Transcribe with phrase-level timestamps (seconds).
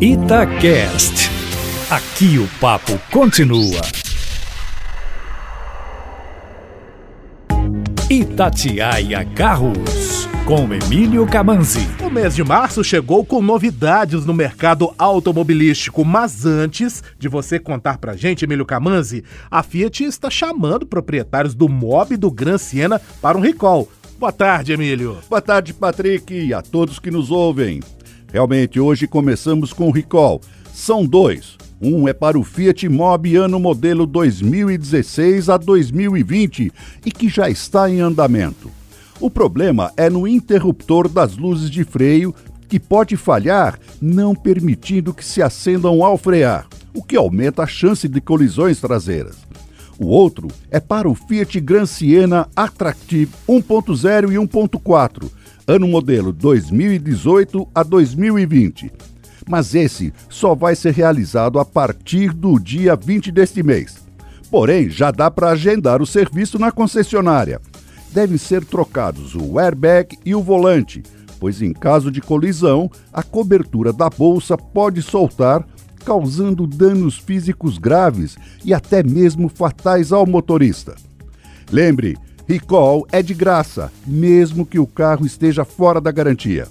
[0.00, 1.28] Itacast.
[1.90, 3.80] Aqui o papo continua.
[8.08, 11.84] Itatiaia Carros, com Emílio Camanzi.
[12.00, 17.98] O mês de março chegou com novidades no mercado automobilístico, mas antes de você contar
[17.98, 23.36] pra gente, Emílio Camanzi, a Fiat está chamando proprietários do Mob do Gran Siena para
[23.36, 23.88] um recall.
[24.16, 25.18] Boa tarde, Emílio.
[25.28, 27.80] Boa tarde, Patrick, e a todos que nos ouvem.
[28.30, 30.40] Realmente, hoje começamos com o recall.
[30.72, 31.56] São dois.
[31.80, 36.70] Um é para o Fiat Mobi ano modelo 2016 a 2020
[37.06, 38.70] e que já está em andamento.
[39.18, 42.34] O problema é no interruptor das luzes de freio
[42.68, 48.06] que pode falhar, não permitindo que se acendam ao frear, o que aumenta a chance
[48.06, 49.36] de colisões traseiras.
[49.98, 55.30] O outro é para o Fiat Gran Siena Attractive 1.0 e 1.4,
[55.66, 58.92] ano modelo 2018 a 2020
[59.48, 63.96] mas esse só vai ser realizado a partir do dia 20 deste mês.
[64.50, 67.60] Porém, já dá para agendar o serviço na concessionária.
[68.12, 71.02] Devem ser trocados o airbag e o volante,
[71.40, 75.66] pois em caso de colisão, a cobertura da bolsa pode soltar,
[76.08, 80.94] causando danos físicos graves e até mesmo fatais ao motorista.
[81.70, 86.66] Lembre, recall é de graça, mesmo que o carro esteja fora da garantia.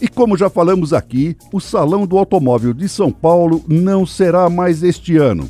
[0.00, 4.82] E como já falamos aqui, o Salão do Automóvel de São Paulo não será mais
[4.82, 5.46] este ano.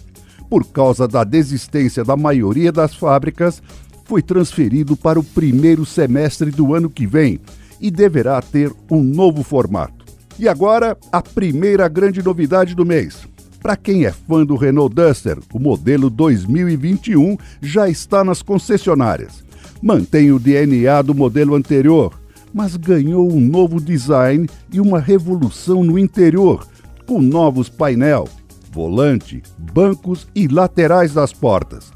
[0.50, 3.62] Por causa da desistência da maioria das fábricas,
[4.06, 7.38] foi transferido para o primeiro semestre do ano que vem
[7.80, 9.97] e deverá ter um novo formato.
[10.38, 13.26] E agora, a primeira grande novidade do mês.
[13.60, 19.42] Para quem é fã do Renault Duster, o modelo 2021 já está nas concessionárias.
[19.82, 22.12] Mantém o DNA do modelo anterior,
[22.54, 26.64] mas ganhou um novo design e uma revolução no interior,
[27.04, 28.28] com novos painel,
[28.70, 31.92] volante, bancos e laterais das portas.